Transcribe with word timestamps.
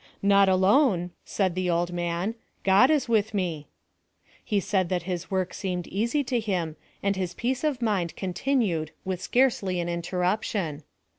"Not 0.33 0.49
alone," 0.49 1.11
said 1.23 1.53
the 1.53 1.69
old 1.69 1.93
man," 1.93 2.33
God 2.63 2.89
is 2.89 3.07
with 3.07 3.35
me." 3.35 3.67
He 4.43 4.59
said 4.59 4.89
that 4.89 5.03
his 5.03 5.29
work 5.29 5.53
seemed 5.53 5.85
easy 5.85 6.23
to 6.23 6.39
him, 6.39 6.75
and 7.03 7.15
his 7.15 7.35
peace 7.35 7.63
of 7.63 7.83
mind 7.83 8.15
continued 8.15 8.89
with 9.05 9.21
scarcely 9.21 9.79
an 9.79 9.87
interruption. 9.87 10.81